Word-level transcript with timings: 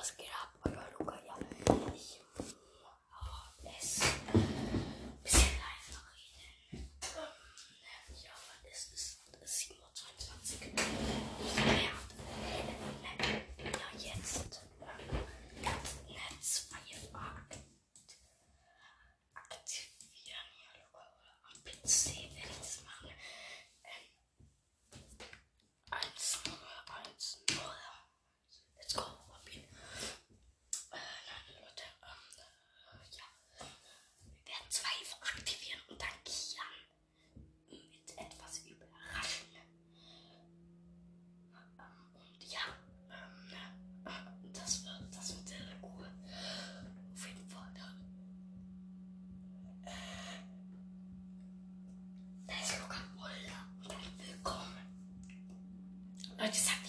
was 0.00 0.06
scary. 0.08 0.29
I 56.42 56.46
just 56.46 56.68
have 56.68 56.79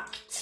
Act. 0.00 0.39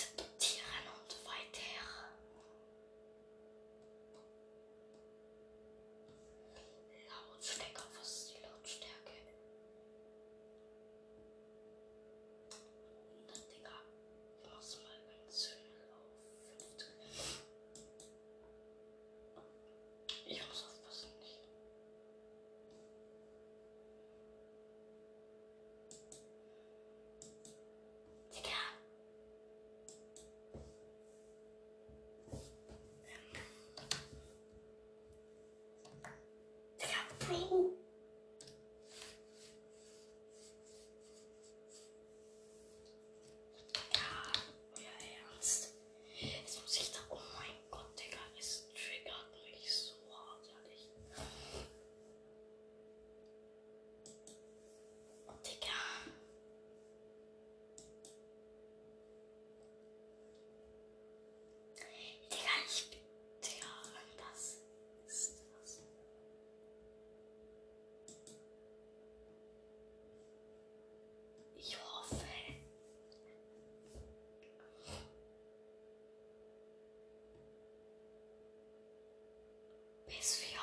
PS4, 80.18 80.58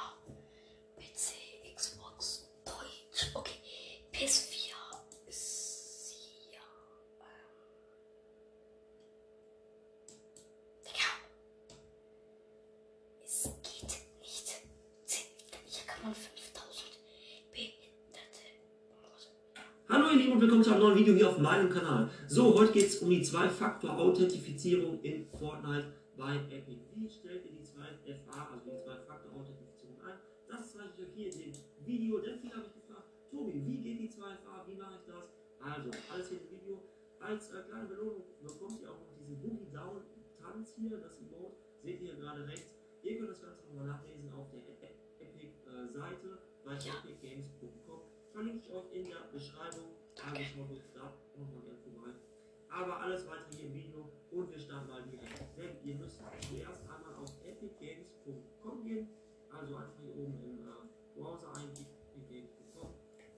PC, 0.99 1.33
Xbox, 1.73 2.49
Deutsch. 2.65 3.31
Okay, 3.33 3.53
PS4 4.11 4.73
ist 5.29 6.13
hier. 6.13 6.59
Äh, 7.21 7.25
Digga. 10.83 11.07
Es 13.23 13.43
geht 13.63 13.95
nicht. 14.19 14.47
Hier 15.67 15.85
kann 15.87 16.03
man 16.03 16.13
5000 16.13 16.99
Behinderte. 17.53 18.43
Hallo 19.87 20.09
ihr 20.09 20.17
Lieben 20.17 20.33
und 20.33 20.41
willkommen 20.41 20.65
zu 20.65 20.71
einem 20.71 20.81
neuen 20.81 20.97
Video 20.97 21.13
hier 21.13 21.29
auf 21.29 21.37
meinem 21.37 21.69
Kanal. 21.69 22.09
So, 22.27 22.55
heute 22.59 22.73
geht 22.73 22.87
es 22.87 22.97
um 22.97 23.09
die 23.09 23.21
Zwei-Faktor-Authentifizierung 23.21 25.01
in 25.01 25.29
Fortnite. 25.29 26.04
Bei 26.17 26.35
Epic. 26.49 26.79
Wie 26.95 27.09
stellt 27.09 27.45
ihr 27.45 27.51
die 27.51 27.63
2FA, 27.65 28.51
also 28.53 28.69
die 28.71 28.77
2-Faktor-Authentifizierung 28.89 30.01
ein. 30.01 30.17
Das 30.47 30.71
zeige 30.71 30.89
ich 30.95 30.99
euch 31.07 31.13
hier 31.13 31.33
in 31.33 31.39
dem 31.39 31.53
Video. 31.85 32.19
Deswegen 32.19 32.53
habe 32.55 32.65
ich 32.67 32.73
gefragt, 32.73 33.07
Tobi, 33.29 33.65
wie 33.65 33.81
geht 33.81 33.99
die 33.99 34.09
2FA, 34.09 34.65
wie 34.67 34.75
mache 34.75 34.95
ich 34.95 35.05
das? 35.05 35.27
Also, 35.59 35.89
alles 36.11 36.29
hier 36.29 36.39
im 36.41 36.49
Video. 36.49 36.83
Als 37.19 37.51
äh, 37.51 37.63
kleine 37.67 37.87
Belohnung 37.87 38.23
bekommt 38.41 38.81
ihr 38.81 38.91
auch 38.91 38.99
noch 38.99 39.13
diesen 39.17 39.41
Boogie 39.41 39.71
Down 39.71 40.01
Tanz 40.39 40.75
hier, 40.77 40.97
das 40.97 41.17
Emote, 41.17 41.55
seht 41.81 41.99
ihr 42.01 42.13
hier 42.13 42.15
gerade 42.15 42.47
rechts. 42.47 42.75
Ihr 43.01 43.17
könnt 43.17 43.31
das 43.31 43.41
Ganze 43.41 43.65
nochmal 43.67 43.87
nachlesen 43.87 44.31
auf 44.33 44.47
der 44.51 44.59
e- 44.61 44.93
e- 45.19 45.23
Epic-Seite 45.25 46.27
äh, 46.27 46.65
bei 46.65 46.73
epicgames.com. 46.75 48.01
Verlinke 48.31 48.59
ich 48.67 48.71
euch 48.73 48.91
in 48.93 49.05
der 49.09 49.27
Beschreibung. 49.33 49.95
Also 50.23 50.43
schaut 50.43 50.71
euch 50.71 50.91
da 50.93 51.13
nochmal 51.37 51.61
gerne 51.63 51.79
vorbei. 51.83 52.11
Aber 52.69 52.99
alles 53.01 53.27
weitere 53.27 53.57
hier 53.57 53.65
im 53.67 53.73
Video 53.73 54.09
und 54.35 54.51
wir 54.51 54.59
starten 54.59 54.89
mal 54.89 55.03
direkt. 55.03 55.57
Denn 55.57 55.77
ihr 55.83 55.95
müsst 55.95 56.19
zuerst 56.19 56.81
einmal 56.83 57.15
auf 57.15 57.31
epicgames.com 57.43 58.83
gehen. 58.83 59.07
Also 59.49 59.75
einfach 59.75 59.99
hier 60.01 60.15
oben 60.15 60.37
im 60.43 60.59
äh, 60.59 61.15
Browser 61.15 61.55
eingeben. 61.55 61.95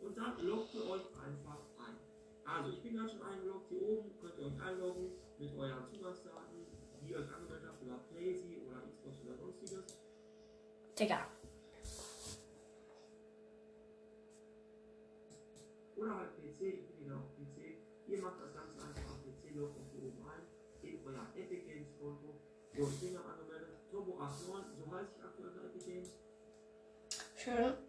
Und 0.02 0.18
dann 0.18 0.40
loggt 0.42 0.74
ihr 0.74 0.90
euch 0.90 1.06
einfach 1.22 1.60
ein. 1.78 1.98
Also 2.46 2.72
ich 2.72 2.82
bin 2.82 2.96
gerade 2.96 3.10
schon 3.10 3.22
eingeloggt. 3.22 3.68
Hier 3.70 3.82
oben 3.82 4.12
könnt 4.22 4.38
ihr 4.40 4.46
euch 4.46 4.62
einloggen 4.62 5.12
mit 5.38 5.56
euren 5.56 5.86
Zugangsdaten, 5.86 6.66
die 7.02 7.12
ihr 7.12 7.18
euch 7.18 7.34
angemeldet 7.34 7.68
habt 7.68 7.84
über 7.84 7.98
Playsee 8.10 8.62
oder 8.66 8.82
Xbox 8.88 9.22
oder 9.26 9.38
sonstiges. 9.38 10.00
Digga. 10.98 11.37
True. 27.48 27.87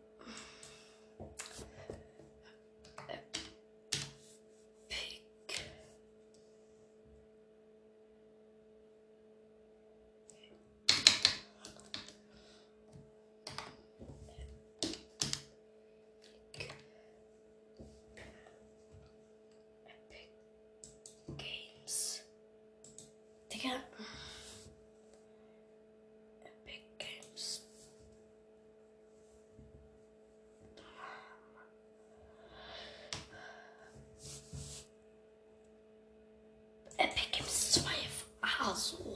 Ah, 38.78 39.07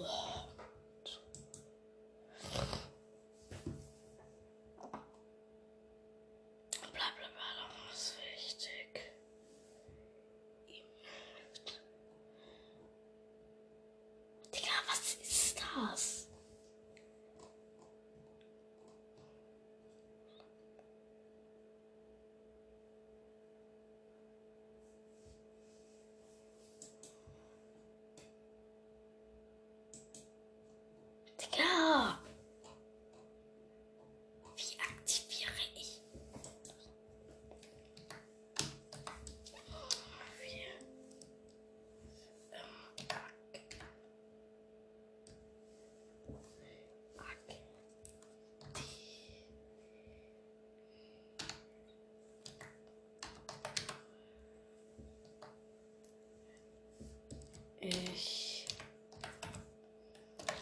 Ich 57.84 58.64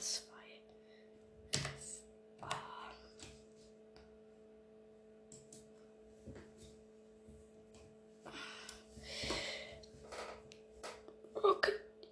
zwei. 0.00 0.34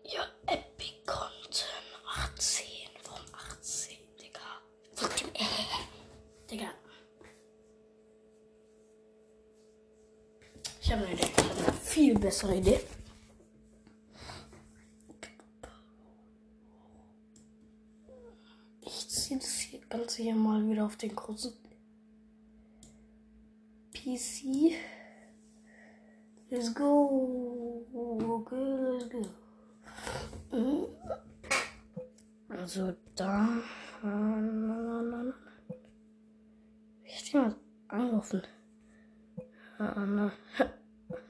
Ja, 0.05 0.27
Epic 0.47 0.95
Content 1.07 1.65
18. 2.07 2.65
Warum 3.07 3.25
18, 3.61 3.97
Digga? 4.21 4.41
Was 4.97 5.15
dem 5.17 5.29
äh. 5.35 6.69
Ich 10.83 10.93
habe 10.93 11.05
eine 11.07 11.73
viel 11.83 12.19
bessere 12.19 12.57
Idee. 12.57 12.81
Ich 18.81 19.09
ziehe 19.11 19.39
das 19.39 19.59
hier 19.59 19.81
Ganze 19.89 20.23
hier 20.23 20.35
mal 20.35 20.67
wieder 20.69 20.87
auf 20.87 20.88
den 21.01 21.15
großen 21.15 21.53
PC. 23.93 24.75
Let's 26.51 26.75
go. 26.75 27.87
Okay, 27.93 28.57
let's 28.57 29.09
go. 29.11 30.89
Also 32.49 32.95
da. 33.15 33.49
Ich 37.05 37.35
hab 37.35 37.43
mal 37.43 37.55
angerufen. 37.89 38.43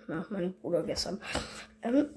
Na, 0.08 0.24
mein 0.30 0.54
Bruder 0.54 0.82
gestern. 0.84 1.20
Ähm, 1.82 2.08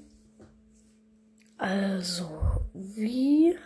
also, 1.57 2.29
wie 2.74 3.58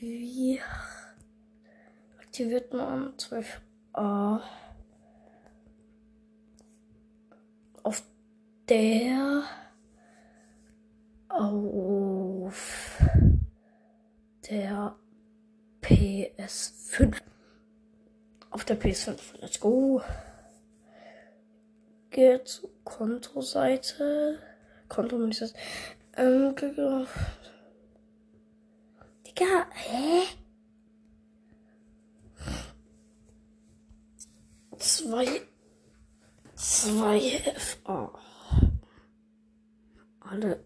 Wie 0.00 0.58
aktiviert 2.30 2.72
man 2.72 3.12
12a 3.16 4.40
auf 7.82 8.04
der 8.68 9.42
auf 11.28 13.00
der 14.48 14.94
PS5 15.82 17.16
auf 18.50 18.64
der 18.64 18.80
PS5 18.80 19.18
let's 19.40 19.58
go. 19.58 20.00
Geht 22.10 22.46
zur 22.46 22.70
Kontoseite. 22.84 24.38
Konto 24.88 25.16
ist 25.24 25.40
das 25.42 25.52
ähm, 26.16 26.54
Digga, 29.26 29.66
hä? 29.74 30.39
Zwei. 34.80 35.42
Zwei 36.56 37.20
FA. 37.56 38.18
Alle. 40.20 40.64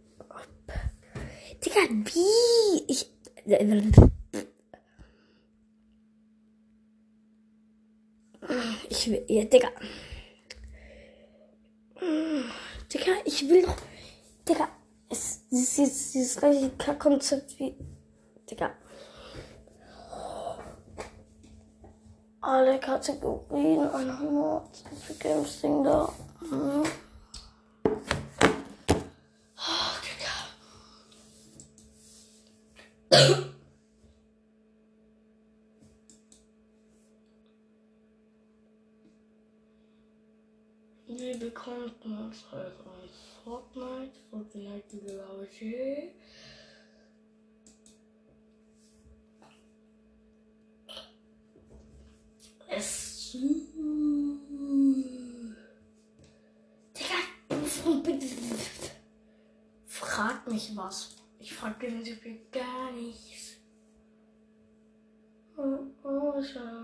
Digga, 1.65 1.81
wie? 1.91 2.85
Ich. 2.87 3.11
Ich 8.89 9.11
will. 9.11 9.25
Ja, 9.29 9.45
Digga. 9.45 9.69
Digga, 12.93 13.13
ich 13.25 13.49
will 13.49 13.63
doch. 13.63 13.77
Digga, 14.49 14.69
es 15.11 15.41
ist 15.51 15.77
dieses 16.15 16.37
gleiche 16.37 16.71
Kack-Konzept 16.79 17.59
wie. 17.59 17.77
Digga. 18.49 18.77
Alle 22.47 22.79
Kategorien 22.79 23.89
anhören. 23.89 24.61
Für 25.01 25.15
Games 25.15 25.63
Ding 25.63 25.83
da. 25.83 26.13
Mhm. 26.43 26.85
Bekommt 41.41 42.05
man 42.05 42.31
es 42.31 42.45
halt 42.53 42.73
auf 42.81 43.45
Fortnite? 43.45 44.13
Fortnite 44.31 44.97
Lounge. 45.07 45.47
Es. 45.61 46.13
Mich 60.55 60.77
was. 60.77 61.17
Ich 61.41 61.53
frag 61.53 61.81
dir 61.81 61.91
gar 62.53 62.93
nichts. 62.93 63.57
Oh, 65.57 65.79
oh, 66.05 66.43
schau. 66.43 66.84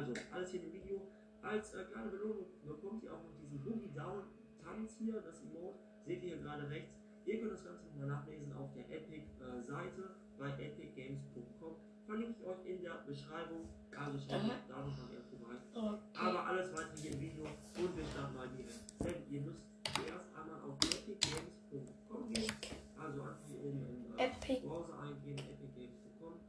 Also, 0.00 0.14
alles 0.32 0.50
hier 0.50 0.60
dem 0.60 0.72
Video. 0.72 1.02
Als 1.42 1.74
äh, 1.74 1.84
kleine 1.84 2.08
Belohnung 2.10 2.46
bekommt 2.64 3.04
ihr 3.04 3.12
auch 3.12 3.22
noch 3.22 3.34
diesen 3.42 3.60
Boogie 3.62 3.90
Down 3.94 4.24
Tanz 4.62 4.96
hier, 4.98 5.20
das 5.20 5.42
Emote, 5.42 5.78
seht 6.06 6.22
ihr 6.22 6.28
hier 6.36 6.38
gerade 6.38 6.68
rechts. 6.70 6.94
Ihr 7.26 7.38
könnt 7.38 7.52
das 7.52 7.64
Ganze 7.64 7.84
nochmal 7.84 8.06
nachlesen 8.08 8.50
auf 8.54 8.72
der 8.72 8.88
Epic-Seite 8.90 10.16
bei 10.38 10.48
epicgames.com. 10.52 11.76
Verlinke 12.06 12.34
ich 12.40 12.46
euch 12.46 12.64
in 12.66 12.82
der 12.82 12.94
Beschreibung. 13.06 13.68
Also 13.94 14.18
schaut 14.18 14.42
Mhm. 14.42 14.50
da 14.68 14.76
nochmal 14.80 15.12
eher 15.12 15.22
vorbei. 15.28 15.54
Okay. 15.74 16.26
Aber 16.26 16.46
alles 16.46 16.72
weitere 16.72 16.96
hier 17.02 17.12
im 17.12 17.20
Video 17.20 17.44
und 17.44 17.96
wir 17.96 18.04
starten 18.06 18.34
mal 18.36 18.48
direkt. 18.48 18.80
Denn 19.04 19.14
ihr 19.30 19.40
müsst 19.42 19.60
zuerst 19.94 20.28
einmal 20.34 20.60
auf 20.62 20.76
epicgames.com 20.82 22.32
gehen. 22.32 22.52
Also 22.98 23.20
einfach 23.22 23.38
hier 23.48 23.58
oben 23.64 23.84
im 23.86 24.18
äh, 24.18 24.24
Epic. 24.24 24.60
Browser 24.66 24.98
eingeben, 24.98 25.38
epicgames.com. 25.38 26.40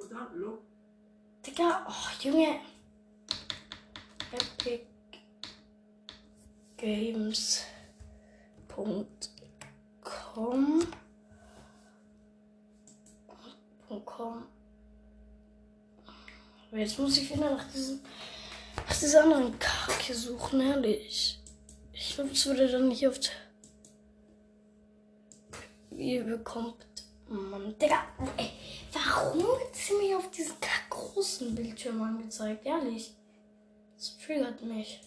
Und 0.00 0.12
dann 0.12 0.38
log 0.38 0.58
Digga, 1.46 1.86
oh 1.88 2.10
Junge. 2.22 2.60
Jetzt 16.90 16.98
muss 16.98 17.18
ich 17.18 17.32
wieder 17.32 17.52
nach 17.52 17.70
diesem 17.72 18.00
nach 18.76 18.98
dieser 18.98 19.22
anderen 19.22 19.56
Kacke 19.60 20.12
suchen, 20.12 20.60
ehrlich. 20.60 21.38
Ich 21.92 22.16
glaube, 22.16 22.30
es 22.32 22.44
würde 22.46 22.68
dann 22.68 22.88
nicht 22.88 23.06
auf 23.06 23.16
der 23.20 23.30
Ihr 25.96 26.24
bekommt 26.24 26.84
man. 27.28 27.78
Digga, 27.78 28.02
ey, 28.36 28.50
warum 28.92 29.38
wird 29.38 29.72
sie 29.72 29.94
mir 29.98 30.16
auf 30.16 30.32
diesen 30.32 30.56
großen 30.88 31.54
Bildschirm 31.54 32.02
angezeigt? 32.02 32.66
Ehrlich. 32.66 33.14
Das 33.96 34.18
triggert 34.18 34.60
mich. 34.60 35.00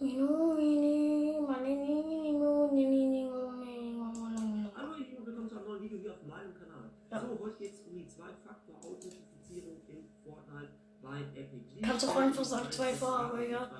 Hallo 0.00 0.49
Kannst 12.00 12.16
auch 12.16 12.20
einfach 12.22 12.62
die 12.64 12.70
zwei 12.70 12.94
Farbe, 12.94 13.46
ja. 13.46 13.70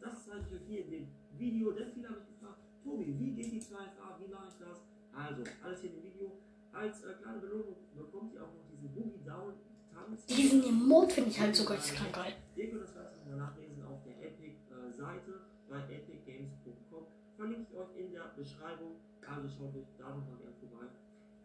Das 0.00 0.26
ich 0.26 0.52
euch 0.52 0.66
hier 0.68 0.84
in 0.84 0.90
dem 0.90 1.08
Video, 1.38 1.72
denn 1.72 1.92
viele 1.94 2.08
haben 2.08 2.18
mich 2.20 2.28
gefragt, 2.28 2.60
Tobi, 2.84 3.18
wie 3.18 3.32
geht 3.32 3.52
die 3.52 3.60
2FA, 3.60 4.20
wie 4.20 4.28
mache 4.28 4.48
ich 4.48 4.58
das? 4.60 4.84
Also, 5.16 5.44
alles 5.64 5.80
hier 5.80 5.90
in 5.90 5.96
dem 5.96 6.04
Video. 6.04 6.32
Als 6.70 7.04
äh, 7.04 7.14
kleine 7.22 7.38
Belohnung 7.38 7.76
bekommt 7.96 8.34
ihr 8.34 8.42
auch 8.42 8.52
noch 8.52 8.68
diesen 8.70 8.92
Boogie 8.92 9.24
Down 9.24 9.54
Tanz. 9.94 10.26
Diesen 10.26 10.62
Emote 10.62 11.14
finde 11.14 11.30
ich 11.30 11.40
halt 11.40 11.56
sogar 11.56 11.78
krank 11.78 12.12
geil. 12.12 12.36
Ihr 12.54 12.68
könnt 12.68 12.82
das 12.82 12.94
Ganze 12.94 13.16
nochmal 13.16 13.48
nachlesen 13.48 13.82
auf 13.86 14.04
der 14.04 14.28
Epic-Seite 14.28 15.40
bei 15.70 15.80
epicgames.com. 15.88 17.06
Verlinke 17.36 17.66
ich 17.70 17.78
euch 17.78 17.96
in 17.96 18.12
der 18.12 18.30
Beschreibung. 18.36 19.00
Also 19.26 19.48
schaut 19.48 19.74
euch 19.74 19.88
da 19.96 20.10
nochmal 20.10 20.36
gerne 20.36 20.56
vorbei. 20.60 20.86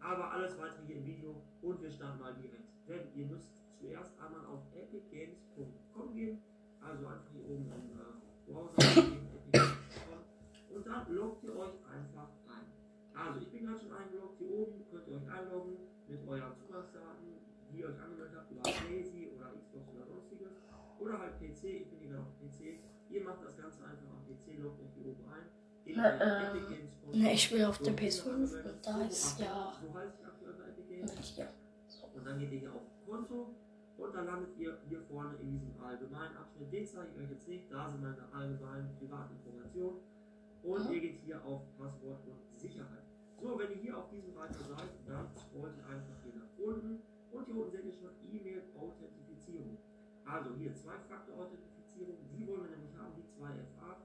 Aber 0.01 0.32
alles 0.32 0.60
weitere 0.60 0.86
hier 0.86 0.98
im 0.98 1.06
Video 1.06 1.42
und 1.62 1.82
wir 1.82 1.89
starten 1.89 2.20
mal 2.20 2.36
direkt. 2.36 2.68
Denn 2.89 3.08
ihr 3.15 3.25
müsst 3.27 3.48
zuerst 3.80 4.12
gehen. 6.24 6.42
Also 6.80 7.08
einfach 7.08 7.32
hier 7.32 7.46
oben 7.46 7.72
im 7.72 7.86
äh, 8.00 8.51
Browser. 8.51 8.77
Und 10.70 10.88
dann 10.88 11.15
loggt 11.15 11.44
ihr 11.44 11.56
euch 11.56 11.75
einfach 11.88 12.30
ein. 12.48 12.68
Also 13.13 13.39
ich 13.39 13.51
bin 13.51 13.65
gerade 13.65 13.80
schon 13.80 13.94
eingeloggt. 13.94 14.38
Hier 14.39 14.51
oben 14.51 14.86
könnt 14.92 15.08
ihr 15.08 15.15
euch 15.15 15.30
einloggen 15.30 15.77
mit 16.08 16.27
euren 16.27 16.56
Zugangsdaten, 16.56 17.27
die 17.72 17.80
ihr 17.80 17.88
euch 17.88 18.00
angemeldet 18.00 18.36
habt 18.36 18.51
über 18.51 18.63
Lazy 18.63 19.30
oder 19.36 19.53
Xbox 19.56 19.89
oder 19.96 20.06
sonstiges. 20.08 20.51
Oder 21.00 21.20
halt 21.20 21.39
PC, 21.39 21.63
ich 21.63 21.89
bin 21.89 22.00
hier 22.00 22.10
gerade 22.10 22.24
auf 22.24 22.36
PC. 22.39 22.80
Ihr 23.10 23.24
macht 23.24 23.44
das 23.44 23.58
Ganze 23.58 23.84
einfach 23.84 24.10
am 24.10 24.24
PC, 24.25 24.60
loggt 24.60 24.82
euch 24.82 24.94
hier 24.96 25.06
oben 25.06 25.25
ein. 25.32 25.46
Na, 25.86 26.12
Konto. 27.03 27.18
Ne, 27.18 27.34
ich 27.34 27.44
spiele 27.44 27.68
auf 27.68 27.77
der 27.77 27.94
ich 27.94 27.96
bin 27.96 28.08
PS5 28.10 28.30
angemeldet. 28.30 28.75
und 28.75 28.86
da 28.86 29.06
ist 29.06 29.39
ja. 29.39 29.74
So 29.82 29.94
heißt 29.94 30.15
ich 30.20 30.25
aktuell 30.25 30.53
bei 30.53 30.70
Epic 30.70 30.88
Games. 30.88 31.38
ja. 31.38 31.48
Und 32.13 32.25
dann 32.25 32.39
geht 32.39 32.51
ihr 32.51 32.60
hier 32.60 32.74
auf 32.74 32.82
Konto 33.06 33.53
und 34.03 34.13
dann 34.15 34.25
landet 34.25 34.57
ihr 34.57 34.77
hier 34.89 35.01
vorne 35.01 35.36
in 35.41 35.51
diesem 35.51 35.79
allgemeinen 35.81 36.36
Abschnitt. 36.38 36.72
Den 36.72 36.86
zeige 36.86 37.10
ich 37.15 37.24
euch 37.24 37.31
jetzt 37.31 37.48
nicht, 37.48 37.72
da 37.72 37.89
sind 37.89 38.01
meine 38.01 38.25
allgemeinen 38.33 38.89
privaten 39.00 39.36
Informationen. 39.36 40.00
Und 40.63 40.86
Mhm. 40.88 40.93
ihr 40.93 41.01
geht 41.01 41.19
hier 41.25 41.43
auf 41.45 41.62
Passwort 41.77 42.19
und 42.27 42.39
Sicherheit. 42.51 43.03
So, 43.41 43.57
wenn 43.60 43.72
ihr 43.72 43.77
hier 43.77 43.98
auf 43.98 44.10
diesem 44.10 44.36
Reiter 44.38 44.60
seid, 44.63 44.89
dann 45.07 45.27
scrollt 45.36 45.75
ihr 45.77 45.86
einfach 45.88 46.15
hier 46.24 46.36
nach 46.36 46.51
unten 46.57 47.01
und 47.31 47.45
hier 47.45 47.55
unten 47.55 47.72
seht 47.72 47.86
ihr 47.86 47.93
schon 47.93 48.12
E-Mail-Authentifizierung. 48.31 49.77
Also 50.25 50.53
hier 50.55 50.74
Zwei-Faktor-Authentifizierung, 50.74 52.15
die 52.31 52.48
wollen 52.48 52.63
wir 52.63 52.72
nämlich 52.72 52.95
haben, 52.98 53.12
die 53.17 53.27
2FA. 53.27 53.98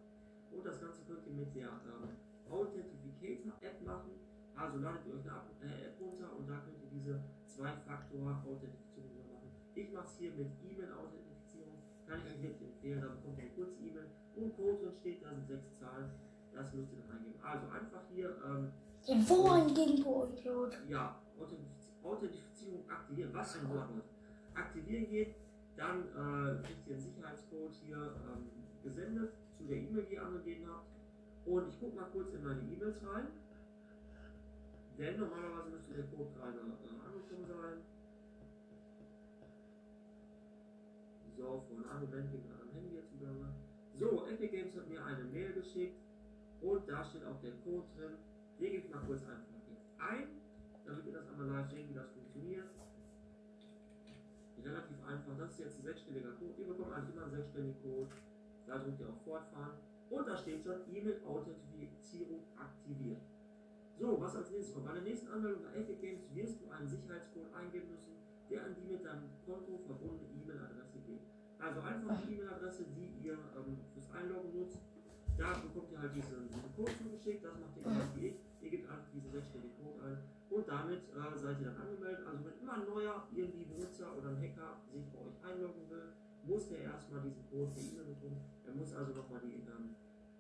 Und 0.50 0.66
das 0.66 0.80
Ganze 0.80 1.02
könnt 1.06 1.26
ihr 1.26 1.34
mit 1.34 1.54
der 1.54 1.68
ähm, 1.68 2.08
Authentificator-App 2.50 3.82
machen. 3.86 4.10
Also 4.56 4.78
ladet 4.78 5.06
ihr 5.06 5.14
euch 5.14 5.26
eine 5.30 5.38
App, 5.38 5.62
äh, 5.62 5.86
App 5.86 6.00
runter 6.00 6.36
und 6.36 6.48
da 6.48 6.58
könnt 6.58 6.82
ihr 6.82 6.90
diese 6.90 7.22
Zwei-Faktor-Authentifizierung. 7.46 8.77
Ich 9.78 9.92
mache 9.92 10.06
es 10.06 10.18
hier 10.18 10.32
mit 10.32 10.49
E-Mail-Authentifizierung. 10.61 11.78
Kann 12.06 12.18
ich 12.26 12.42
wirklich 12.42 12.68
empfehlen. 12.68 13.00
Da 13.00 13.08
bekommt 13.08 13.38
ihr 13.38 13.44
eine 13.44 13.52
kurze 13.54 13.78
E-Mail, 13.80 14.06
wo 14.35 14.42
ein 14.44 14.56
Code 14.56 14.78
drin 14.82 14.92
steht, 14.99 15.23
da 15.23 15.30
sind 15.30 15.47
sechs 15.47 15.78
Zahlen. 15.78 16.11
Das 16.52 16.73
müsst 16.75 16.92
ihr 16.92 16.99
dann 17.06 17.18
eingeben. 17.18 17.38
Also 17.42 17.66
einfach 17.68 18.02
hier, 18.12 18.35
ähm, 18.44 18.73
Wo 19.28 19.50
ein 19.50 19.73
Gegenbo, 19.75 20.26
Idiot? 20.32 20.76
ja, 20.88 21.23
Authentifiz- 21.38 21.92
Authentifizierung 22.02 22.90
aktivieren. 22.90 23.30
Was 23.32 23.52
für 23.54 23.61
ein 23.61 23.70
Wort. 23.75 23.88
Aktivieren 24.54 25.08
geht, 25.11 25.37
dann 25.76 26.00
äh, 26.08 26.62
kriegt 26.66 26.87
ihr 26.88 26.94
einen 26.94 27.00
Sicherheitscode 27.04 27.75
hier 27.75 27.97
ähm, 28.26 28.50
gesendet 28.82 29.32
zu 29.56 29.64
der 29.64 29.76
E-Mail, 29.76 30.04
die 30.11 30.14
ihr 30.14 30.26
angegeben 30.26 30.66
habt. 30.66 30.87
Und 31.47 31.68
ich 31.68 31.78
gucke 31.78 31.94
mal 31.94 32.11
kurz 32.12 32.35
in 32.35 32.42
meine 32.42 32.62
E-Mails 32.62 32.97
rein. 33.06 33.28
Denn 34.99 35.20
normalerweise 35.20 35.70
müsste 35.70 35.94
der 35.94 36.04
Code 36.06 36.30
gerade 36.35 36.58
äh, 36.58 37.06
angekommen 37.06 37.47
sein. 37.47 37.78
So, 41.38 41.62
Moment 41.71 42.11
bin 42.11 42.42
ich 42.42 42.50
an 42.50 42.68
Handy 42.75 42.97
jetzt 42.97 43.11
zugange. 43.11 43.54
So, 43.95 44.26
Epic 44.26 44.49
Games 44.49 44.75
hat 44.75 44.88
mir 44.88 45.04
eine 45.04 45.23
Mail 45.23 45.52
geschickt 45.52 46.02
und 46.61 46.88
da 46.88 47.04
steht 47.04 47.25
auch 47.25 47.40
der 47.40 47.52
Code 47.62 47.87
drin. 47.97 48.18
Den 48.59 48.73
gebe 48.73 48.87
ich 48.87 48.90
mal 48.90 49.02
kurz 49.07 49.23
einfach 49.23 49.62
hier 49.68 49.78
ein, 49.99 50.28
damit 50.85 51.07
ihr 51.07 51.12
das 51.12 51.28
einmal 51.28 51.47
live 51.47 51.71
sehen, 51.71 51.88
wie 51.90 51.95
das 51.95 52.11
funktioniert. 52.11 52.66
Relativ 54.64 54.97
einfach. 55.07 55.38
Das 55.38 55.52
ist 55.52 55.61
jetzt 55.61 55.78
ein 55.78 55.83
sechsstelliger 55.85 56.33
Code. 56.33 56.54
Ihr 56.59 56.66
bekommt 56.66 56.92
eigentlich 56.92 57.14
immer 57.14 57.26
einen 57.26 57.37
sechsstelligen 57.37 57.83
Code. 57.83 58.11
Da 58.66 58.78
drückt 58.78 59.00
ihr 59.00 59.09
auf 59.09 59.23
Fortfahren. 59.23 59.78
Und 60.11 60.26
da 60.26 60.37
steht 60.37 60.64
schon 60.64 60.80
E-Mail-Authentifizierung 60.92 62.42
aktiviert. 62.59 63.23
So, 63.97 64.21
was 64.21 64.35
als 64.35 64.50
nächstes 64.50 64.75
kommt. 64.75 64.87
Bei 64.87 64.95
der 64.95 65.02
nächsten 65.02 65.28
Anmeldung 65.28 65.62
bei 65.62 65.78
Epic 65.78 66.00
Games 66.00 66.35
wirst 66.35 66.61
du 66.61 66.71
einen 66.71 66.88
Sicherheitscode 66.88 67.54
eingeben 67.54 67.90
müssen, 67.90 68.16
der 68.50 68.64
an 68.64 68.74
die 68.74 68.92
mit 68.92 69.04
deinem 69.04 69.28
Konto 69.44 69.78
verbundene 69.84 70.28
E-Mail-Adresse 70.32 70.98
geht. 71.06 71.22
Also 71.58 71.80
einfach 71.80 72.16
die 72.24 72.34
E-Mail-Adresse, 72.34 72.84
die 72.96 73.26
ihr 73.26 73.36
ähm, 73.56 73.76
fürs 73.92 74.08
Einloggen 74.12 74.52
nutzt. 74.56 74.80
Da 75.36 75.54
bekommt 75.62 75.92
ihr 75.92 76.00
halt 76.00 76.14
diesen, 76.16 76.48
diesen 76.48 76.74
Code 76.74 76.92
zugeschickt. 76.98 77.44
Das 77.44 77.54
macht 77.54 77.76
ihr 77.76 77.82
genau 77.84 78.08
wie 78.16 78.26
ich. 78.26 78.36
Ihr 78.60 78.70
gebt 78.70 78.90
einfach 78.90 79.06
diese 79.14 79.30
sechsstellige 79.30 79.74
Code 79.78 80.02
ein. 80.02 80.18
Und 80.50 80.66
damit 80.66 81.02
äh, 81.14 81.38
seid 81.38 81.60
ihr 81.60 81.70
dann 81.70 81.78
angemeldet. 81.78 82.26
Also 82.26 82.40
wenn 82.42 82.58
immer 82.58 82.74
ein 82.74 82.86
neuer 82.88 83.28
irgendwie 83.30 83.64
Benutzer 83.64 84.16
oder 84.16 84.34
ein 84.34 84.40
Hacker 84.42 84.82
sich 84.90 85.06
bei 85.12 85.20
euch 85.20 85.38
einloggen 85.44 85.84
will, 85.90 86.10
muss 86.42 86.68
der 86.68 86.90
erstmal 86.90 87.20
diesen 87.22 87.44
Code 87.50 87.70
per 87.70 87.82
E-Mail 87.84 88.08
bekommen. 88.16 88.40
Er 88.66 88.74
muss 88.74 88.90
also 88.94 89.12
nochmal 89.12 89.40
die, 89.44 89.62
ähm, 89.68 89.94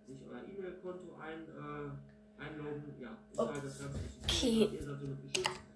sich 0.06 0.18
euer 0.24 0.42
E-Mail-Konto 0.42 1.14
ein, 1.20 1.44
äh, 1.46 2.42
einloggen. 2.42 2.94
Ja, 2.98 3.18
ist 3.30 3.38
halt 3.38 3.64
das 3.64 3.78
ganze. 3.78 3.98
Okay. 4.24 4.68
Ihr 4.72 4.82
seid 4.82 4.98
somit 4.98 5.22
geschützt. 5.22 5.67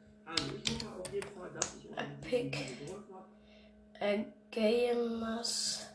Epic. 1.97 2.59
Äh, 4.01 4.25
Gamers 4.51 5.87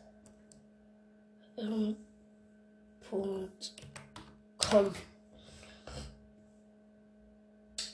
ähm, 1.57 1.95
Punkt 3.09 3.73
com. 4.57 4.93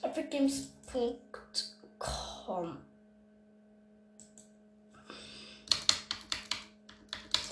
Epicgames.com 0.01 2.77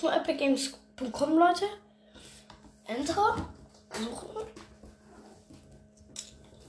So 0.00 0.10
epicgames.com 0.10 1.38
Leute. 1.38 1.66
Enter. 2.86 3.36
Suchen. 3.92 4.46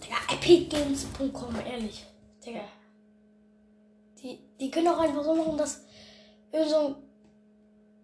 Digga, 0.01 0.17
epicgames.com 0.33 1.55
ehrlich 1.65 2.05
Digga 2.45 2.63
die, 4.23 4.39
die 4.59 4.71
können 4.71 4.88
auch 4.88 4.97
einfach 5.00 5.23
so 5.23 5.35
machen, 5.35 5.55
dass 5.57 5.81
so 6.51 6.95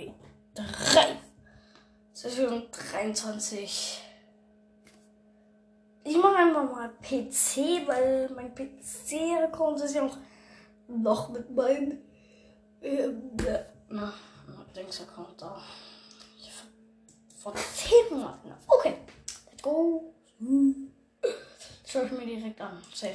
2, 0.00 0.14
3. 0.54 1.16
Zwischen 2.12 2.70
23. 2.70 4.00
Ich 6.04 6.16
mache 6.16 6.36
einfach 6.36 6.70
mal 6.70 6.88
PC, 7.00 7.86
weil 7.86 8.30
mein 8.34 8.54
PC-Account 8.54 9.80
ist 9.80 9.94
ja 9.94 10.06
auch 10.06 10.16
noch 10.88 11.28
mit 11.28 11.50
meinem 11.50 11.98
ähm, 12.82 13.36
äh, 13.46 13.60
na, 13.90 14.12
Dings-Account 14.74 15.40
da. 15.40 15.62
Ich 16.38 16.50
Vor 17.36 17.54
10 17.54 18.18
Monaten. 18.18 18.52
Okay, 18.66 18.96
let's 19.50 19.62
go. 19.62 20.14
Schau 21.86 22.02
ich 22.02 22.12
mir 22.12 22.26
direkt 22.26 22.60
an. 22.60 22.82
Safe. 22.94 23.14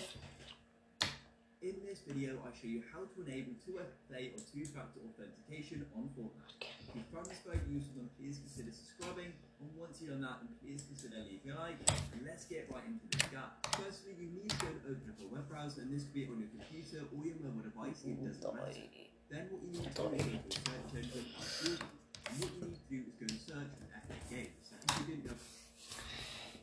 In 1.65 1.81
this 1.81 2.05
video, 2.05 2.37
I 2.45 2.53
show 2.53 2.69
you 2.69 2.85
how 2.93 3.09
to 3.09 3.17
enable 3.25 3.57
2FA 3.65 4.37
or 4.37 4.41
two-factor 4.53 5.01
authentication 5.01 5.81
on 5.97 6.13
Fortnite. 6.13 6.61
If 6.61 6.93
you 6.93 7.01
found 7.09 7.25
this 7.25 7.41
very 7.41 7.57
useful, 7.65 8.05
then 8.05 8.13
please 8.21 8.37
consider 8.37 8.69
subscribing. 8.69 9.33
And 9.57 9.73
once 9.73 9.97
you've 9.97 10.13
done 10.13 10.21
that, 10.21 10.45
then 10.45 10.53
please 10.61 10.85
consider 10.85 11.25
leaving 11.25 11.49
a 11.49 11.57
like. 11.57 11.81
And 12.13 12.21
let's 12.21 12.45
get 12.45 12.69
right 12.69 12.85
into 12.85 13.09
this 13.09 13.33
guy. 13.33 13.49
Firstly, 13.81 14.13
you 14.13 14.29
need 14.29 14.53
to 14.53 14.61
go 14.61 14.77
and 14.77 14.93
open 14.93 15.09
up 15.09 15.17
a 15.17 15.25
web 15.25 15.49
browser, 15.49 15.81
and 15.81 15.89
this 15.89 16.05
could 16.05 16.13
be 16.13 16.29
on 16.29 16.37
your 16.37 16.53
computer 16.53 17.01
or 17.01 17.17
your 17.25 17.41
mobile 17.41 17.65
device. 17.65 17.97
It 18.05 18.21
doesn't 18.21 18.45
matter. 18.45 18.85
Then 19.33 19.49
what 19.49 19.57
you 19.65 19.73
need 19.73 19.89
to 19.89 20.05
do 20.05 20.05
is 20.13 20.21
go 20.21 20.45
to 20.45 20.61
search 20.69 21.01
engine 21.01 21.33
like 21.33 21.49
Google. 21.65 21.89
And 22.29 22.33
what 22.45 22.49
you 22.53 22.61
need 22.61 22.77
to 22.77 22.85
do 22.93 22.97
is 23.09 23.17
go 23.17 23.25
and 23.25 23.41
search 23.41 23.73
for 23.73 24.21
Games. 24.29 24.53
So 24.69 24.77
if 24.77 24.89
you 25.01 25.17
didn't 25.17 25.33
know 25.33 25.37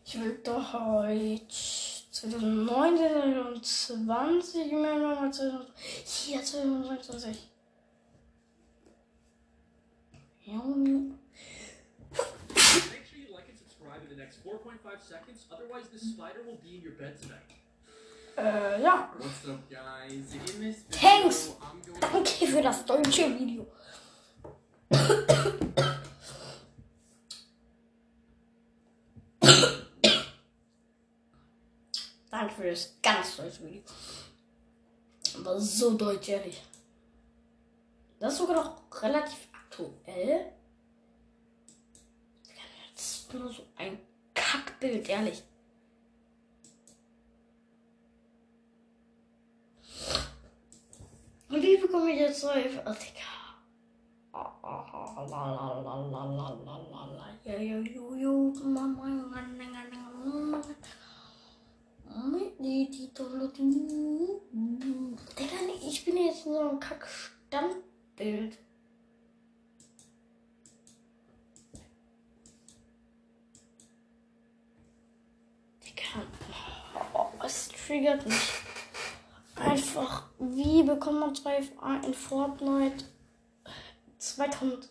Ich 0.05 0.21
will 0.21 0.37
doch 0.45 0.75
heute 0.75 1.82
2019 2.23 3.39
und 3.41 3.67
20 3.67 4.73
mehr 4.73 4.97
nochmal 4.97 5.33
2000. 5.33 5.67
Hier 6.05 6.45
2022. 6.45 7.49
Junge. 10.45 11.15
Make 12.13 13.05
sure 13.05 13.19
you 13.19 13.35
like 13.35 13.49
and 13.49 13.59
subscribe 13.59 14.03
in 14.05 14.09
the 14.09 14.17
next 14.17 14.39
4.5 14.45 15.01
seconds, 15.01 15.47
otherwise 15.51 15.89
this 15.89 16.03
spider 16.13 16.45
will 16.47 16.59
be 16.63 16.77
in 16.77 16.83
your 16.85 16.97
bed 16.97 17.21
tonight. 17.21 17.43
Äh, 18.37 18.83
ja. 18.83 19.13
Thanks. 20.91 21.57
Danke 22.01 22.47
für 22.47 22.63
das 22.63 22.85
deutsche 22.87 23.37
Video. 23.37 23.67
Danke 32.43 32.57
für 32.57 32.71
das 32.71 32.97
ganz 33.01 33.37
deutsche 33.37 33.65
Video. 33.65 33.83
Aber 35.39 35.61
so 35.61 35.97
deutsch, 35.97 36.29
ehrlich. 36.29 36.61
Das 38.19 38.33
ist 38.33 38.39
sogar 38.41 38.57
noch 38.57 39.01
relativ 39.01 39.49
aktuell. 39.53 40.53
Ist 42.97 43.33
nur 43.33 43.49
so 43.49 43.63
ein 43.77 43.97
Kackbild, 44.35 45.09
ehrlich. 45.09 45.45
Und 51.49 51.63
wie 51.63 51.77
bekomme 51.77 52.11
ich 52.11 52.19
jetzt 52.19 52.41
so 52.41 52.49
Oh, 52.49 52.51
Digga. 52.51 53.33
Ja, 57.45 57.57
ja, 57.57 57.79
jo, 57.79 58.53
jo, 62.13 62.19
Mama, 62.19 62.39
die. 62.59 62.89
Digga, 65.39 65.57
nee, 65.67 65.89
ich 65.89 66.05
bin 66.05 66.17
jetzt 66.17 66.47
in 66.47 66.53
so 66.53 66.59
einem 66.59 66.81
Kack-Standbild. 66.81 68.59
Digga, 75.85 76.27
oh, 77.15 77.27
es 77.45 77.69
triggert 77.69 78.27
mich. 78.27 78.53
Einfach, 79.57 80.29
wie 80.39 80.83
bekommt 80.83 81.21
man 81.21 81.35
2FA 81.35 82.05
in 82.05 82.15
Fortnite 82.15 83.05
2000, 84.19 84.89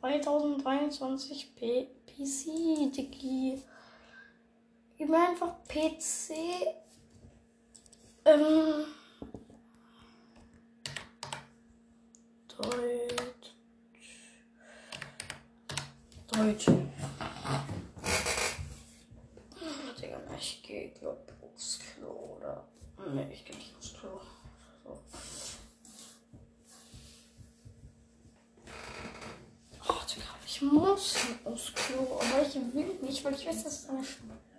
2023 0.00 1.54
P 1.56 1.88
PC, 2.06 2.90
Digi. 2.92 3.62
Gib 4.98 5.10
mir 5.10 5.28
einfach 5.28 5.62
PC. 5.68 6.32
Ähm. 8.24 8.86
Deutsch. 12.48 13.54
Deutsch. 16.28 16.66
Hm, 16.66 16.86
Digga, 20.00 20.18
ich 20.38 20.62
geh, 20.62 20.88
glaub, 20.98 21.30
aufs 21.42 21.78
Klo, 21.78 22.38
oder? 22.38 22.66
Ne, 23.12 23.30
ich 23.30 23.44
geh 23.44 23.54
nicht 23.54 23.76
aufs 23.76 23.92
Klo. 23.92 24.18
So. 24.82 24.98
Oh, 29.88 30.02
Digga, 30.10 30.24
ich 30.46 30.62
muss 30.62 31.16
aufs 31.44 31.74
Klo, 31.74 32.18
aber 32.18 32.46
ich 32.48 32.54
will 32.54 32.94
nicht, 33.02 33.22
weil 33.22 33.34
ich 33.34 33.46
weiß, 33.46 33.64
dass 33.64 33.80
es 33.80 33.88
eine 33.90 34.02
Schmerz 34.02 34.55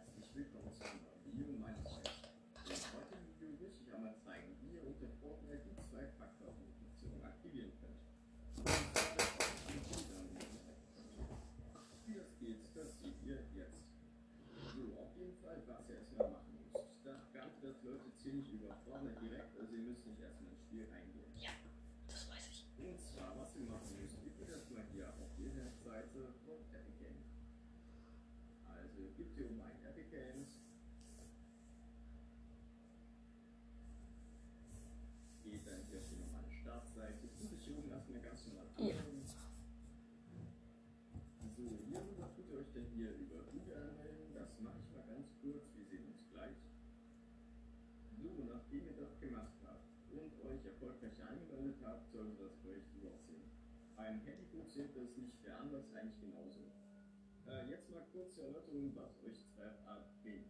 Was 58.77 59.17
euch 59.25 59.41
Web 59.57 59.73
abgeht. 59.89 60.45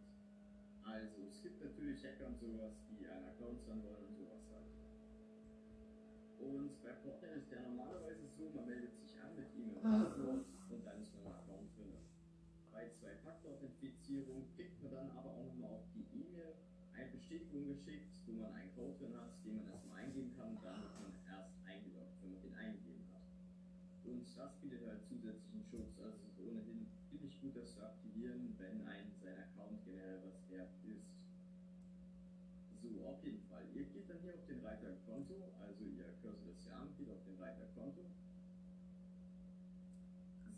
Also 0.84 1.32
es 1.32 1.40
gibt 1.40 1.64
natürlich 1.64 2.04
Hacker 2.04 2.26
und 2.26 2.38
sowas, 2.38 2.76
die 2.92 3.08
einer 3.08 3.32
Account 3.32 3.64
sein 3.64 3.82
wollen 3.82 4.04
und 4.04 4.16
sowas 4.20 4.44
halt. 4.52 4.68
Und 6.36 6.76
bei 6.82 6.92
Portal 7.00 7.40
ist 7.40 7.50
der 7.50 7.62
normalerweise 7.62 8.28
so, 8.36 8.50
man 8.52 8.66
meldet 8.66 8.92
sich 9.00 9.16
an 9.16 9.34
mit 9.34 9.48
E-Mail 9.56 9.80
und 9.80 10.84
dann 10.84 11.00
ist 11.00 11.14
man 11.16 11.24
ein 11.24 11.40
Account 11.40 11.72
drin. 11.72 11.96
Bei 12.70 12.90
Zwei-Faktor-Authentifizierung 13.00 14.44
kriegt 14.54 14.76
man 14.82 14.92
dann 14.92 15.10
aber 15.16 15.30
auch 15.32 15.46
nochmal 15.48 15.72
auf 15.80 15.88
die 15.96 16.04
E-Mail 16.12 16.52
eine 16.92 17.08
Bestätigung 17.08 17.66
geschickt, 17.66 18.12
wo 18.26 18.32
man 18.44 18.52
einen 18.52 18.76
Code 18.76 18.98
drin 18.98 19.16
hat, 19.16 19.42
den 19.42 19.56
man 19.56 19.72
erstmal 19.72 20.04
eingeben 20.04 20.36
kann 20.36 20.52
und 20.52 20.62
dann 20.62 20.82
wird 20.82 21.00
man 21.00 21.16
erst 21.32 21.56
eingeloggt, 21.64 22.20
wenn 22.20 22.32
man 22.32 22.42
den 22.42 22.54
eingegeben 22.54 23.08
hat. 23.08 23.24
Und 24.04 24.28
das 24.36 24.60
bietet 24.60 24.84
halt 24.84 25.00
zusätzlichen 25.08 25.64
Schutz, 25.64 25.96
also 25.96 26.28
es 26.28 26.38
ohnehin 26.38 26.97
ziemlich 27.08 27.40
gut, 27.40 27.56
das 27.56 27.74
zu 27.74 27.82
aktivieren, 27.82 28.54
wenn 28.58 28.86
ein 28.86 29.12
sein 29.22 29.36
Account 29.36 29.84
generell 29.84 30.20
was 30.24 30.48
wert 30.50 30.70
ist. 30.84 31.08
So, 32.82 33.04
auf 33.06 33.24
jeden 33.24 33.42
Fall. 33.48 33.64
Ihr 33.74 33.84
geht 33.84 34.08
dann 34.08 34.20
hier 34.22 34.34
auf 34.34 34.46
den 34.46 34.60
Reiter 34.60 34.92
Konto, 35.06 35.52
also 35.60 35.84
ihr 35.84 36.04
Cursor 36.22 36.46
des 36.46 36.64
Jahres 36.66 36.96
geht 36.96 37.10
auf 37.10 37.24
den 37.24 37.36
Reiter 37.40 37.66
Konto. 37.74 38.04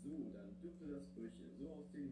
So, 0.03 0.31
dann 0.33 0.59
dürfte 0.61 0.87
das 0.87 1.05
Brüche 1.15 1.49
so 1.57 1.69
aussehen. 1.69 2.10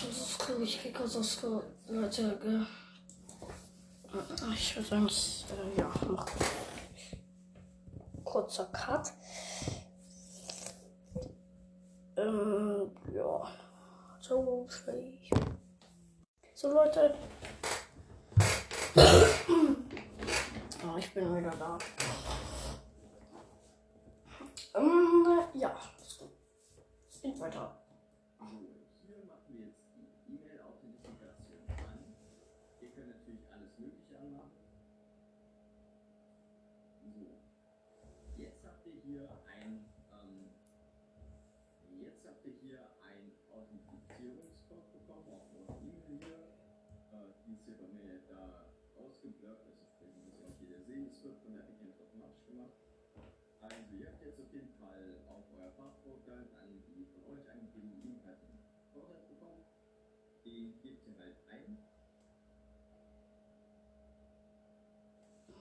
Kiko 0.00 1.06
Sosko, 1.06 1.62
Leute, 1.88 2.38
gell? 2.42 2.66
Ich 4.54 4.74
würde 4.76 4.88
sagen, 4.88 5.06
ich, 5.06 5.44
äh, 5.50 5.80
ja, 5.80 5.92
mach 6.08 6.26
kurzer 8.24 8.64
Cut. 8.66 9.12
Ähm, 12.16 12.90
ja. 13.12 13.48
So, 14.20 14.66
ich. 14.88 15.30
So, 16.54 16.72
Leute. 16.72 17.14
oh, 20.82 20.96
ich 20.98 21.12
bin 21.12 21.36
wieder 21.36 21.50
da. 21.50 21.78
Ähm, 24.74 25.40
ja. 25.54 25.76
Es 27.10 27.20
geht 27.20 27.38
weiter. 27.38 27.79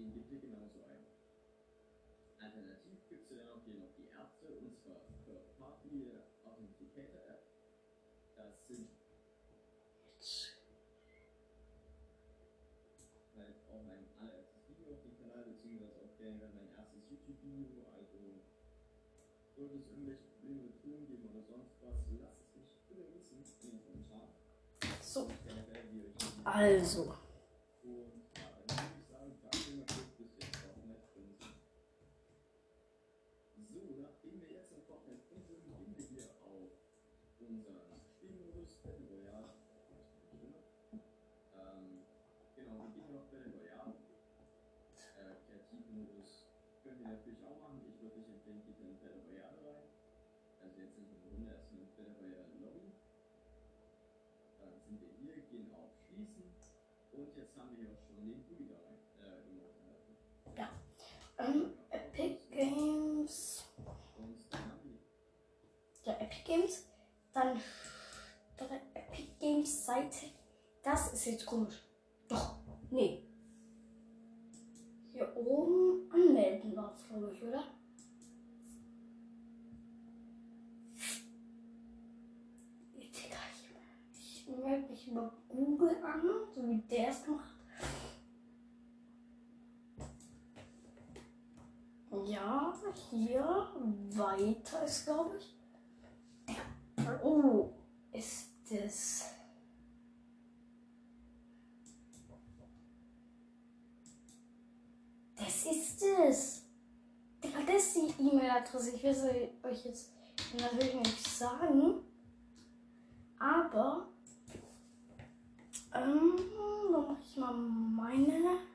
den 0.00 0.12
gibt 0.14 0.32
ihr 0.32 0.40
genauso 0.40 0.80
ein. 0.88 1.04
Alternativ 2.40 3.04
gibt 3.08 3.30
es 3.30 3.36
dann 3.36 3.48
auch 3.52 3.60
hier 3.64 3.74
noch 3.76 3.92
die 4.00 4.08
Ärzte, 4.08 4.48
und 4.48 4.72
zwar 4.80 5.04
Third 5.28 5.44
Party 5.58 6.16
Authenticator 6.44 7.20
App. 7.28 7.44
Das 8.36 8.56
sind 8.66 8.88
halt 13.36 13.56
auch 13.68 13.82
mein 13.84 14.08
allererstes 14.16 14.64
Video 14.72 14.96
auf 14.96 15.02
dem 15.04 15.20
Kanal, 15.20 15.44
beziehungsweise 15.44 16.00
auch 16.00 16.16
generell 16.16 16.48
mein 16.56 16.72
erstes 16.72 17.04
YouTube-Video, 17.10 17.84
also 17.92 18.40
sollte 19.52 19.76
es 19.76 19.86
irgendwelche 19.92 20.24
Probleme 20.32 20.62
mit 20.64 20.76
Filmen 20.80 21.04
geben 21.06 21.28
oder 21.28 21.44
sonst 21.44 21.76
was, 21.84 22.00
lasst 22.16 22.40
es 22.40 22.56
mich 22.56 22.72
bitte 22.88 23.04
wissen 23.12 23.44
in 23.68 23.76
den 23.76 23.84
Kommentaren. 23.84 24.32
So. 25.04 25.28
Also. 26.44 27.29
Ja. 60.56 60.68
Ähm, 61.38 61.72
Epic 61.90 62.38
Games. 62.50 63.64
Ja, 66.04 66.12
Epic 66.14 66.42
Games. 66.44 66.86
Dann 67.32 67.60
Epic 68.94 69.28
Games 69.38 69.86
Seite. 69.86 70.26
Das 70.82 71.12
ist 71.12 71.26
jetzt 71.26 71.46
komisch. 71.46 71.82
Doch, 72.28 72.56
nee. 72.90 73.22
Hier 75.12 75.36
oben 75.36 76.10
anmelden 76.10 76.74
war 76.76 76.94
es, 76.94 77.06
glaube 77.06 77.32
ich, 77.32 77.42
oder? 77.42 77.64
Ich 84.12 84.46
melde 84.48 84.90
mich 84.90 85.08
über 85.08 85.32
Google 85.48 85.96
an, 86.02 86.22
so 86.54 86.68
wie 86.68 86.82
der 86.82 87.08
es 87.08 87.24
gemacht 87.24 87.44
hat. 87.44 87.59
Ja, 92.12 92.74
hier 93.10 93.68
weiter 94.14 94.84
ist, 94.84 95.04
glaube 95.04 95.36
ich. 95.38 95.56
Oh, 97.22 97.70
ist 98.12 98.48
das. 98.68 99.26
Das 105.36 105.66
ist 105.66 106.02
es. 106.02 106.62
Das 107.40 107.86
ist 107.86 107.96
die 107.96 108.22
E-Mail-Adresse. 108.22 108.96
Ich 108.96 109.02
will 109.02 109.14
sie 109.14 109.66
euch 109.66 109.84
jetzt 109.84 110.10
natürlich 110.58 110.94
nicht 110.94 111.26
sagen. 111.26 112.00
Aber. 113.38 114.08
Ähm, 115.94 116.36
dann 116.92 116.92
mache 116.92 117.16
ich 117.22 117.36
mal 117.36 117.54
meine. 117.54 118.69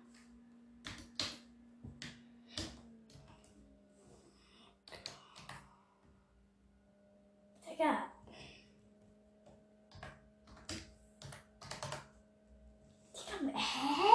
Digga. 7.76 8.08
Digga, 13.14 13.60
hä? 13.60 14.14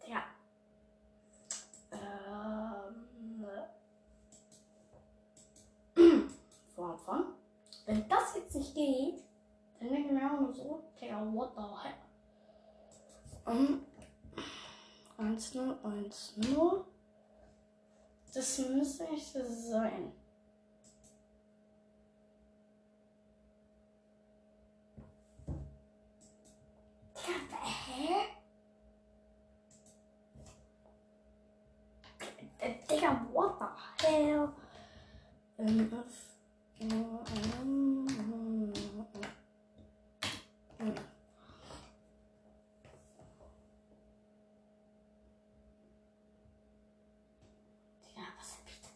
Digga. 0.00 0.22
Ähm. 1.90 2.94
Wenn 7.86 8.08
das 8.08 8.36
jetzt 8.36 8.54
nicht 8.54 8.74
geht, 8.76 9.24
dann 9.80 9.88
denke 9.88 10.06
ich 10.06 10.12
mir 10.12 10.32
auch 10.32 10.40
nur 10.40 10.52
so, 10.54 10.84
Digga, 11.00 11.20
what 11.32 11.50
the 11.56 11.62
hell? 11.82 11.94
Ähm. 13.48 13.93
1 15.24 15.54
0 15.54 15.78
1 15.82 16.34
0. 16.36 16.84
Das 18.34 18.58
müsste 18.58 19.04
echt 19.08 19.32
sein. 19.32 20.12
Hä? 27.96 28.26
Digga, 32.88 33.10
what 33.32 33.58
the 33.58 33.66
hell? 34.06 34.48
Ähm, 35.58 35.90
ähm. 36.80 38.04
Ja, 48.16 48.22
was 48.38 48.52
hab 48.52 48.66
ich 48.66 48.80
denn? 48.80 48.90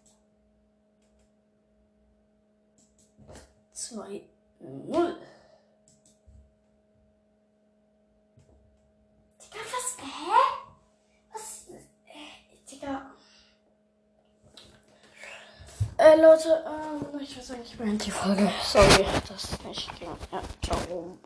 Zwei, 3.72 4.22
null. 4.60 5.16
Digga, 9.40 9.60
was? 9.60 9.96
Hä? 9.98 10.40
Was? 11.32 11.68
Äh, 11.68 11.80
Digga. 12.70 12.94
Leute, 16.20 16.64
ähm, 16.66 17.20
ich 17.20 17.38
weiß 17.38 17.52
eigentlich, 17.52 17.72
ich 17.72 17.78
beende 17.78 18.04
die 18.04 18.11
Folge. 18.11 18.50
Sorry, 18.64 19.07
dass 19.28 19.44
es 19.44 19.64
nicht 19.64 19.98
ging. 19.98 20.09
Ja, 20.33 20.40
ciao. 20.62 21.18